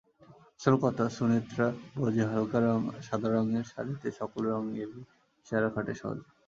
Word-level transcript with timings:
আসল 0.59 0.75
কথা, 0.83 1.03
সুনেত্রা 1.17 1.67
বোঝে 1.95 2.23
হালকা 2.31 2.59
সাদা 3.07 3.29
রঙের 3.29 3.65
শাড়িতে 3.71 4.07
সকল 4.19 4.41
রঙেরই 4.51 5.01
ইশারা 5.45 5.69
খাটে 5.75 5.93
সহজে। 6.01 6.25